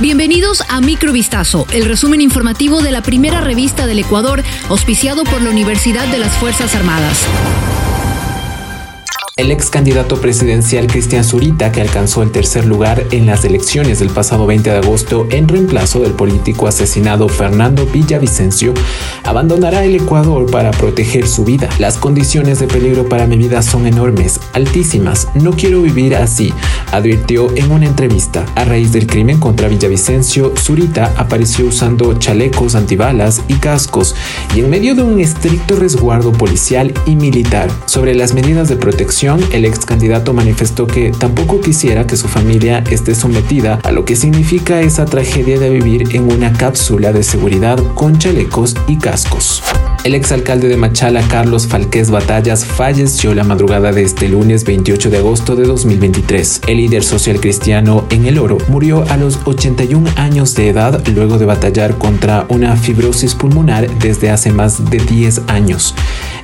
Bienvenidos 0.00 0.62
a 0.70 0.80
Microvistazo, 0.80 1.66
el 1.74 1.84
resumen 1.84 2.22
informativo 2.22 2.80
de 2.80 2.90
la 2.90 3.02
primera 3.02 3.42
revista 3.42 3.86
del 3.86 3.98
Ecuador, 3.98 4.42
auspiciado 4.70 5.24
por 5.24 5.42
la 5.42 5.50
Universidad 5.50 6.08
de 6.08 6.18
las 6.18 6.32
Fuerzas 6.38 6.74
Armadas. 6.74 7.26
El 9.40 9.50
ex 9.52 9.70
candidato 9.70 10.20
presidencial 10.20 10.86
Cristian 10.86 11.24
Zurita, 11.24 11.72
que 11.72 11.80
alcanzó 11.80 12.22
el 12.22 12.30
tercer 12.30 12.66
lugar 12.66 13.06
en 13.10 13.24
las 13.24 13.42
elecciones 13.46 13.98
del 13.98 14.10
pasado 14.10 14.44
20 14.44 14.68
de 14.68 14.76
agosto 14.76 15.26
en 15.30 15.48
reemplazo 15.48 16.00
del 16.00 16.12
político 16.12 16.66
asesinado 16.66 17.26
Fernando 17.26 17.86
Villavicencio, 17.86 18.74
abandonará 19.24 19.82
el 19.82 19.94
Ecuador 19.94 20.50
para 20.50 20.72
proteger 20.72 21.26
su 21.26 21.46
vida. 21.46 21.70
Las 21.78 21.96
condiciones 21.96 22.58
de 22.58 22.66
peligro 22.66 23.08
para 23.08 23.26
mi 23.26 23.38
vida 23.38 23.62
son 23.62 23.86
enormes, 23.86 24.38
altísimas. 24.52 25.28
No 25.32 25.52
quiero 25.52 25.80
vivir 25.80 26.16
así, 26.16 26.52
advirtió 26.92 27.48
en 27.56 27.72
una 27.72 27.86
entrevista. 27.86 28.44
A 28.56 28.66
raíz 28.66 28.92
del 28.92 29.06
crimen 29.06 29.40
contra 29.40 29.68
Villavicencio, 29.68 30.52
Zurita 30.54 31.14
apareció 31.16 31.64
usando 31.64 32.12
chalecos 32.18 32.74
antibalas 32.74 33.40
y 33.48 33.54
cascos 33.54 34.14
y 34.54 34.60
en 34.60 34.68
medio 34.68 34.94
de 34.94 35.02
un 35.02 35.18
estricto 35.18 35.76
resguardo 35.76 36.30
policial 36.30 36.92
y 37.06 37.16
militar. 37.16 37.70
Sobre 37.86 38.14
las 38.14 38.34
medidas 38.34 38.68
de 38.68 38.76
protección 38.76 39.29
el 39.52 39.64
ex 39.64 39.84
candidato 39.84 40.32
manifestó 40.32 40.86
que 40.86 41.10
tampoco 41.10 41.60
quisiera 41.60 42.06
que 42.06 42.16
su 42.16 42.26
familia 42.26 42.82
esté 42.90 43.14
sometida 43.14 43.78
a 43.84 43.92
lo 43.92 44.04
que 44.04 44.16
significa 44.16 44.80
esa 44.80 45.04
tragedia 45.04 45.58
de 45.58 45.70
vivir 45.70 46.16
en 46.16 46.32
una 46.32 46.52
cápsula 46.52 47.12
de 47.12 47.22
seguridad 47.22 47.78
con 47.94 48.18
chalecos 48.18 48.74
y 48.88 48.96
cascos. 48.96 49.62
El 50.02 50.14
exalcalde 50.14 50.68
de 50.68 50.78
Machala, 50.78 51.20
Carlos 51.28 51.66
Falqués 51.66 52.10
Batallas, 52.10 52.64
falleció 52.64 53.34
la 53.34 53.44
madrugada 53.44 53.92
de 53.92 54.02
este 54.02 54.28
lunes 54.28 54.64
28 54.64 55.10
de 55.10 55.18
agosto 55.18 55.56
de 55.56 55.64
2023. 55.66 56.62
El 56.66 56.78
líder 56.78 57.04
social 57.04 57.38
cristiano 57.38 58.06
en 58.08 58.24
el 58.24 58.38
oro 58.38 58.56
murió 58.68 59.04
a 59.10 59.18
los 59.18 59.38
81 59.44 60.08
años 60.16 60.54
de 60.54 60.70
edad 60.70 61.06
luego 61.08 61.36
de 61.36 61.44
batallar 61.44 61.98
contra 61.98 62.46
una 62.48 62.76
fibrosis 62.76 63.34
pulmonar 63.34 63.90
desde 63.98 64.30
hace 64.30 64.52
más 64.52 64.90
de 64.90 64.98
10 64.98 65.42
años. 65.48 65.94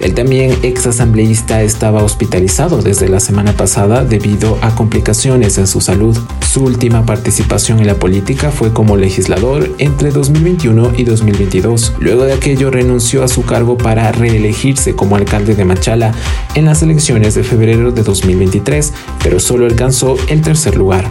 El 0.00 0.14
también 0.14 0.56
ex 0.62 0.86
asambleísta 0.86 1.62
estaba 1.62 2.02
hospitalizado 2.02 2.82
desde 2.82 3.08
la 3.08 3.20
semana 3.20 3.52
pasada 3.52 4.04
debido 4.04 4.58
a 4.62 4.74
complicaciones 4.74 5.58
en 5.58 5.66
su 5.66 5.80
salud. 5.80 6.16
Su 6.46 6.64
última 6.64 7.04
participación 7.06 7.80
en 7.80 7.86
la 7.86 7.94
política 7.94 8.50
fue 8.50 8.72
como 8.72 8.96
legislador 8.96 9.70
entre 9.78 10.10
2021 10.10 10.92
y 10.96 11.04
2022. 11.04 11.94
Luego 11.98 12.24
de 12.24 12.34
aquello 12.34 12.70
renunció 12.70 13.24
a 13.24 13.28
su 13.28 13.44
cargo 13.44 13.76
para 13.76 14.12
reelegirse 14.12 14.94
como 14.94 15.16
alcalde 15.16 15.54
de 15.54 15.64
Machala 15.64 16.12
en 16.54 16.66
las 16.66 16.82
elecciones 16.82 17.34
de 17.34 17.44
febrero 17.44 17.92
de 17.92 18.02
2023, 18.02 18.92
pero 19.22 19.40
solo 19.40 19.66
alcanzó 19.66 20.16
el 20.28 20.42
tercer 20.42 20.76
lugar. 20.76 21.10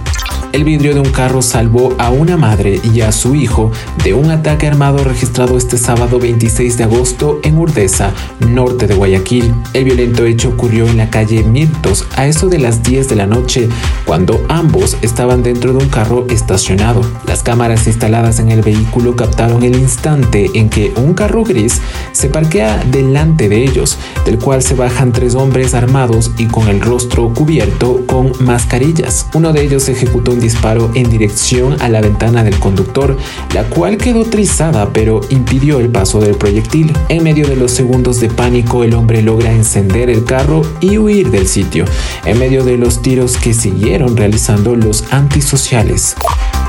El 0.55 0.63
vidrio 0.63 0.93
de 0.93 1.01
un 1.01 1.11
carro 1.11 1.41
salvó 1.41 1.93
a 1.97 2.11
una 2.11 2.37
madre 2.37 2.79
y 2.81 3.01
a 3.01 3.11
su 3.11 3.35
hijo 3.35 3.73
de 4.05 4.13
un 4.13 4.31
ataque 4.31 4.67
armado 4.67 5.03
registrado 5.03 5.57
este 5.57 5.77
sábado 5.77 6.17
26 6.17 6.77
de 6.77 6.85
agosto 6.85 7.41
en 7.43 7.57
Urdesa, 7.57 8.13
norte 8.39 8.74
de 8.77 8.93
Guayaquil. 8.93 9.53
El 9.73 9.85
violento 9.85 10.25
hecho 10.25 10.49
ocurrió 10.49 10.87
en 10.87 10.97
la 10.97 11.09
calle 11.09 11.43
Mirtos 11.43 12.05
a 12.17 12.27
eso 12.27 12.49
de 12.49 12.59
las 12.59 12.83
10 12.83 13.07
de 13.07 13.15
la 13.15 13.25
noche, 13.25 13.69
cuando 14.05 14.45
ambos 14.49 14.97
estaban 15.01 15.43
dentro 15.43 15.73
de 15.73 15.83
un 15.83 15.89
carro 15.89 16.27
estacionado. 16.29 17.01
Las 17.25 17.43
cámaras 17.43 17.87
instaladas 17.87 18.39
en 18.39 18.51
el 18.51 18.61
vehículo 18.61 19.15
captaron 19.15 19.63
el 19.63 19.75
instante 19.75 20.51
en 20.53 20.69
que 20.69 20.93
un 20.95 21.13
carro 21.13 21.43
gris 21.43 21.81
se 22.11 22.29
parquea 22.29 22.83
delante 22.91 23.49
de 23.49 23.63
ellos, 23.63 23.97
del 24.25 24.37
cual 24.37 24.61
se 24.61 24.75
bajan 24.75 25.11
tres 25.11 25.35
hombres 25.35 25.73
armados 25.73 26.31
y 26.37 26.45
con 26.45 26.67
el 26.67 26.81
rostro 26.81 27.33
cubierto 27.33 28.01
con 28.05 28.31
mascarillas. 28.39 29.27
Uno 29.33 29.53
de 29.53 29.63
ellos 29.63 29.89
ejecutó 29.89 30.31
un 30.31 30.39
disparo 30.39 30.91
en 30.93 31.09
dirección 31.09 31.81
a 31.81 31.89
la 31.89 32.01
ventana 32.01 32.43
del 32.43 32.59
conductor, 32.59 33.17
la 33.53 33.63
cual 33.63 33.97
quedó 33.97 34.23
trizada 34.25 34.89
pero 34.93 35.21
impidió 35.29 35.79
el 35.79 35.89
paso 35.89 36.19
del 36.19 36.35
proyectil. 36.35 36.93
En 37.09 37.23
medio 37.23 37.47
de 37.47 37.55
los 37.55 37.71
segundos 37.71 38.19
de 38.19 38.29
pánico, 38.29 38.83
el 38.83 38.93
hombre 38.93 39.21
logra 39.21 39.51
encender 39.51 40.09
el 40.09 40.23
carro 40.23 40.61
y 40.79 40.97
huir 40.97 41.31
del 41.31 41.47
sitio, 41.47 41.85
en 42.25 42.37
medio 42.37 42.63
de 42.63 42.77
los 42.77 43.01
tiros 43.01 43.37
que 43.37 43.53
siguieron 43.53 43.94
realizando 44.03 44.75
los 44.75 45.11
antisociales. 45.13 46.15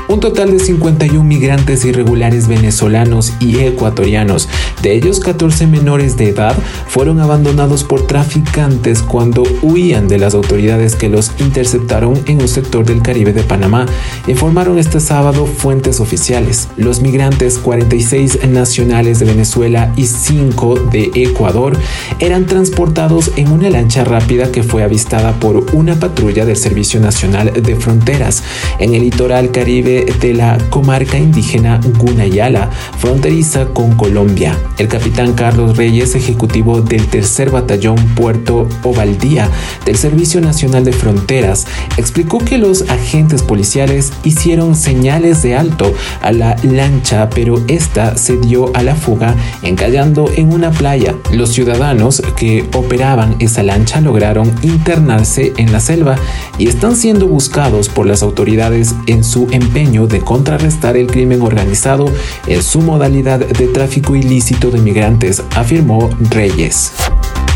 Un 0.09 0.21
total 0.21 0.51
de 0.51 0.59
51 0.59 1.21
migrantes 1.21 1.83
irregulares 1.83 2.47
venezolanos 2.47 3.33
y 3.41 3.59
ecuatorianos, 3.59 4.47
de 4.81 4.95
ellos 4.95 5.19
14 5.19 5.67
menores 5.67 6.15
de 6.15 6.29
edad, 6.29 6.55
fueron 6.87 7.19
abandonados 7.19 7.83
por 7.83 8.07
traficantes 8.07 9.01
cuando 9.01 9.43
huían 9.61 10.07
de 10.07 10.17
las 10.17 10.33
autoridades 10.33 10.95
que 10.95 11.09
los 11.09 11.31
interceptaron 11.39 12.21
en 12.25 12.41
un 12.41 12.47
sector 12.47 12.85
del 12.85 13.01
Caribe 13.01 13.33
de 13.33 13.43
Panamá, 13.43 13.85
informaron 14.27 14.77
este 14.77 15.01
sábado 15.01 15.45
fuentes 15.45 15.99
oficiales. 15.99 16.69
Los 16.77 17.01
migrantes, 17.01 17.57
46 17.57 18.47
nacionales 18.47 19.19
de 19.19 19.25
Venezuela 19.25 19.91
y 19.97 20.05
5 20.05 20.75
de 20.89 21.11
Ecuador, 21.15 21.77
eran 22.19 22.45
transportados 22.45 23.31
en 23.35 23.51
una 23.51 23.69
lancha 23.69 24.05
rápida 24.05 24.53
que 24.53 24.63
fue 24.63 24.83
avistada 24.83 25.33
por 25.33 25.65
una 25.73 25.95
patrulla 25.99 26.45
del 26.45 26.55
Servicio 26.55 27.01
Nacional 27.01 27.51
de 27.61 27.75
Fronteras 27.75 28.41
en 28.79 28.93
el 28.93 29.01
litoral 29.01 29.51
caribe 29.51 29.96
de 30.05 30.33
la 30.33 30.57
comarca 30.69 31.17
indígena 31.17 31.79
Gunayala, 31.97 32.69
fronteriza 32.97 33.65
con 33.67 33.93
Colombia. 33.95 34.57
El 34.77 34.87
capitán 34.87 35.33
Carlos 35.33 35.77
Reyes, 35.77 36.15
ejecutivo 36.15 36.81
del 36.81 37.07
tercer 37.07 37.49
batallón 37.49 37.95
Puerto 38.15 38.67
Ovaldía 38.83 39.49
del 39.85 39.97
Servicio 39.97 40.41
Nacional 40.41 40.83
de 40.83 40.93
Fronteras, 40.93 41.67
explicó 41.97 42.37
que 42.39 42.57
los 42.57 42.89
agentes 42.89 43.41
policiales 43.41 44.11
hicieron 44.23 44.75
señales 44.75 45.41
de 45.41 45.55
alto 45.55 45.93
a 46.21 46.31
la 46.31 46.55
lancha, 46.63 47.29
pero 47.29 47.61
esta 47.67 48.17
se 48.17 48.37
dio 48.37 48.75
a 48.75 48.83
la 48.83 48.95
fuga 48.95 49.35
encallando 49.61 50.29
en 50.35 50.53
una 50.53 50.71
playa. 50.71 51.15
Los 51.31 51.49
ciudadanos 51.49 52.21
que 52.35 52.67
operaban 52.73 53.35
esa 53.39 53.63
lancha 53.63 54.01
lograron 54.01 54.53
internarse 54.61 55.53
en 55.57 55.71
la 55.71 55.79
selva 55.79 56.15
y 56.57 56.67
están 56.67 56.95
siendo 56.95 57.27
buscados 57.27 57.89
por 57.89 58.05
las 58.05 58.23
autoridades 58.23 58.95
en 59.07 59.23
su 59.23 59.47
empeño 59.51 59.86
de 59.87 60.19
contrarrestar 60.19 60.97
el 60.97 61.07
crimen 61.07 61.41
organizado 61.41 62.05
en 62.45 62.61
su 62.61 62.81
modalidad 62.81 63.39
de 63.39 63.67
tráfico 63.67 64.15
ilícito 64.15 64.69
de 64.69 64.79
migrantes, 64.79 65.41
afirmó 65.55 66.09
Reyes. 66.29 66.91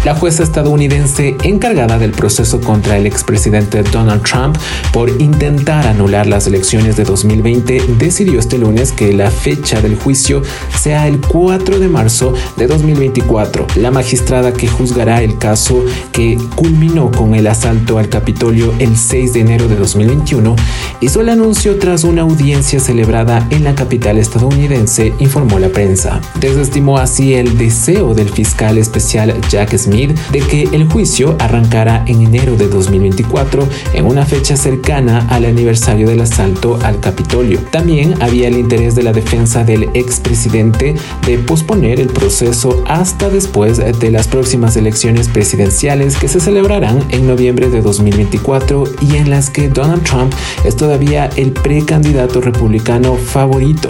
La 0.04 0.16
jueza 0.16 0.42
estadounidense 0.42 1.36
encargada 1.44 2.00
del 2.00 2.12
proceso 2.12 2.60
contra 2.60 2.98
el 2.98 3.06
expresidente 3.06 3.84
Donald 3.84 4.24
Trump 4.24 4.58
por 4.92 5.12
intentar 5.22 5.86
anular 5.86 6.26
las 6.26 6.48
elecciones 6.48 6.98
de 6.98 7.04
2020 7.04 7.84
decidió 8.00 8.40
este 8.40 8.58
lunes 8.58 8.92
que 8.92 9.14
la 9.14 9.30
fecha 9.30 9.80
del 9.80 9.96
juicio 9.96 10.42
sea 10.76 11.08
el 11.08 11.22
4 11.22 11.78
de 11.78 11.88
marzo 11.88 12.34
de 12.58 12.66
2024. 12.66 13.68
La 13.76 13.92
magistrada 13.92 14.54
que 14.54 14.68
juzgará 14.68 15.22
el 15.22 15.38
caso 15.38 15.86
que 16.12 16.36
culminó 16.56 17.12
con 17.12 17.36
el 17.36 17.46
asalto 17.46 18.00
al 18.00 18.10
Capitolio 18.10 18.74
el 18.80 18.98
6 18.98 19.34
de 19.34 19.42
enero 19.42 19.68
de 19.68 19.76
2021 19.76 20.56
hizo 21.00 21.22
el 21.22 21.30
anuncio 21.30 21.78
tras 21.78 22.06
una 22.06 22.24
audiencia 22.24 22.80
celebrada 22.80 23.46
en 23.52 23.64
la 23.64 23.76
capital 23.76 24.18
estadounidense, 24.18 25.14
informó 25.20 25.60
la 25.60 25.70
prensa. 25.70 26.20
Desestimó 26.40 26.98
así 26.98 27.36
el 27.36 27.56
deseo 27.60 28.16
del 28.16 28.30
fiscal 28.30 28.80
especial 28.80 29.40
Jack 29.48 29.78
Smith 29.78 29.91
de 29.92 30.40
que 30.40 30.64
el 30.72 30.90
juicio 30.90 31.36
arrancara 31.40 32.04
en 32.08 32.22
enero 32.22 32.56
de 32.56 32.70
2024 32.70 33.68
en 33.94 34.06
una 34.06 34.26
fecha 34.26 34.56
cercana 34.56 35.28
al 35.30 35.44
aniversario 35.44 36.08
del 36.08 36.22
asalto 36.22 36.80
al 36.84 37.02
Capitolio. 37.02 37.60
También 37.72 38.16
había 38.22 38.48
el 38.48 38.58
interés 38.58 38.96
de 38.96 39.04
la 39.04 39.12
defensa 39.12 39.66
del 39.66 39.90
expresidente 39.94 40.96
de 41.26 41.38
posponer 41.40 42.00
el 42.00 42.08
proceso 42.08 42.84
hasta 42.88 43.30
después 43.30 43.78
de 43.78 44.12
las 44.12 44.30
próximas 44.30 44.78
elecciones 44.78 45.28
presidenciales 45.28 46.16
que 46.16 46.30
se 46.30 46.40
celebrarán 46.40 47.04
en 47.10 47.28
noviembre 47.28 47.70
de 47.70 47.82
2024 47.82 48.86
y 49.02 49.18
en 49.18 49.30
las 49.30 49.50
que 49.50 49.68
Donald 49.68 50.04
Trump 50.04 50.34
es 50.64 50.78
todavía 50.78 51.30
el 51.36 51.52
precandidato 51.52 52.40
republicano 52.40 53.16
favorito. 53.18 53.90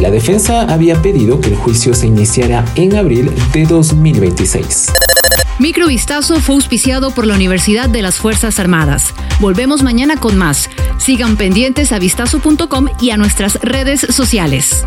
La 0.00 0.10
defensa 0.10 0.62
había 0.62 1.00
pedido 1.00 1.40
que 1.40 1.48
el 1.48 1.56
juicio 1.56 1.94
se 1.94 2.06
iniciara 2.06 2.64
en 2.74 2.96
abril 2.96 3.30
de 3.54 3.64
2026. 3.64 5.05
Microvistazo 5.58 6.38
fue 6.40 6.56
auspiciado 6.56 7.10
por 7.12 7.26
la 7.26 7.34
Universidad 7.34 7.88
de 7.88 8.02
las 8.02 8.16
Fuerzas 8.16 8.60
Armadas. 8.60 9.14
Volvemos 9.40 9.82
mañana 9.82 10.16
con 10.16 10.36
más. 10.36 10.68
Sigan 10.98 11.36
pendientes 11.36 11.92
a 11.92 11.98
vistazo.com 11.98 12.88
y 13.00 13.10
a 13.10 13.16
nuestras 13.16 13.58
redes 13.62 14.00
sociales. 14.00 14.84